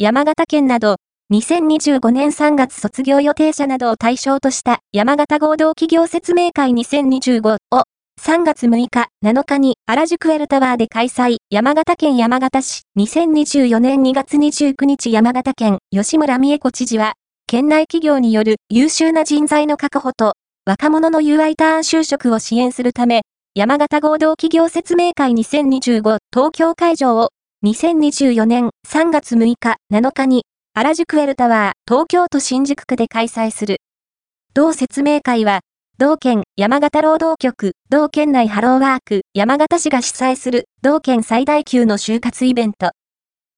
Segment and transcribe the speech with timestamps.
[0.00, 0.98] 山形県など、
[1.32, 7.82] 2025年3月卒業予定者などを対象とした山形合同企業説明会2025を
[8.22, 17.14] 3月6日、7日に原宿エルタワーで開催、山形県山形市、2024年2月29日山形県、吉村美恵子知事は、
[17.48, 20.34] 県内企業による優秀な人材の確保と、
[20.64, 23.22] 若者の UI ターン就職を支援するため、
[23.56, 27.30] 山形合同企業説明会2025東京会場を
[27.64, 30.44] 2024年3月6日、7日に
[30.74, 33.78] 原宿エルタワー東京都新宿区で開催する。
[34.54, 35.62] 同説明会は
[35.98, 42.92] 同県山形労働局、同県内ハローワーク、山形市が主催する同県最大級の就活イベント。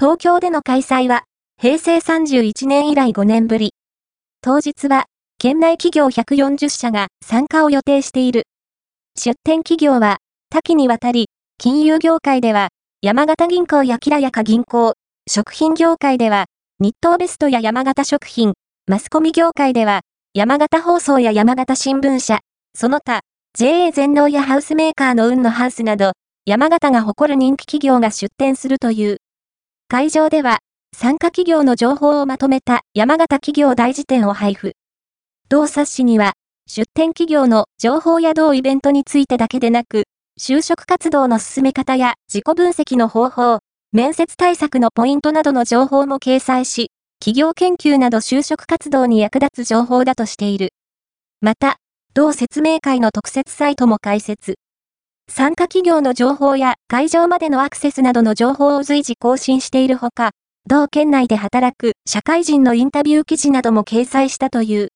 [0.00, 1.24] 東京での開催は、
[1.60, 3.74] 平成31年以来5年ぶり。
[4.40, 5.04] 当日は、
[5.36, 8.44] 県内企業140社が参加を予定している。
[9.18, 10.16] 出展企業は、
[10.48, 11.26] 多岐にわたり、
[11.58, 12.70] 金融業界では、
[13.04, 14.94] 山形銀行やきらやか銀行、
[15.28, 16.44] 食品業界では、
[16.78, 18.52] 日東ベストや山形食品、
[18.86, 20.02] マスコミ業界では、
[20.34, 22.42] 山形放送や山形新聞社、
[22.76, 23.22] その他、
[23.58, 26.12] JA 全農やハウスメーカーの運のハウスなど、
[26.46, 29.16] 山形が誇る人気企業が出展するという。
[29.88, 30.60] 会場では、
[30.96, 34.74] 参加企業の情報をまとめた山形企業大辞典を配布。
[35.48, 36.34] 同冊子には、
[36.68, 40.04] 出展企業の情報や同イベントについてだけでなく、
[40.44, 43.60] 就職活動の進め方や自己分析の方法、
[43.92, 50.70] 面接対策のポイントなどの情報も掲載し、企業研究など就職活動に役立つ情報だとしている。
[51.40, 51.76] また、
[52.12, 54.56] 同説明会の特設サイトも開設。
[55.30, 60.32] 参加企業の情報や会場までのアクセスなどの情報を随時更新しているほか、
[60.66, 64.88] 同県内で働く社会人のインタビュー記事なども掲載したという。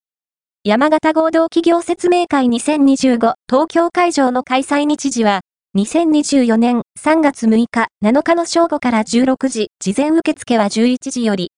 [0.67, 5.43] 山形合同企業説明会2025東京会場の開催日時は、
[5.77, 11.53] 2024年3月6日7日の正午から16時、事前受付は11時より。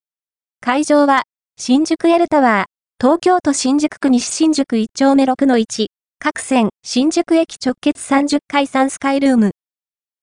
[0.60, 1.22] 会場は、
[1.56, 5.86] 新宿エルタワー、東京都新宿区西新宿1丁目6の1、
[6.18, 9.52] 各線、新宿駅直結30階3スカイルーム。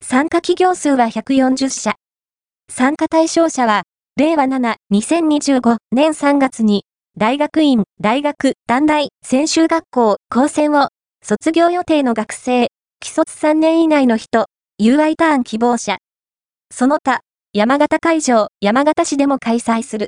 [0.04, 1.96] 参加企業数は140社。
[2.70, 3.82] 参加対象者は、
[4.16, 6.84] 令和7、2025年3月に、
[7.18, 10.90] 大学院、大学、短大、専修学校、高専を、
[11.24, 12.68] 卒業予定の学生、
[13.02, 14.48] 既卒3年以内の人、
[14.82, 16.00] UI ターン希望者。
[16.74, 17.22] その他、
[17.54, 20.04] 山形会場、山形市でも開催する。